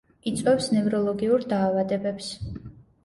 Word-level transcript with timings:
იწვევს 0.29 0.69
ნევროლოგიურ 0.77 1.45
დაავადებებს. 1.53 2.33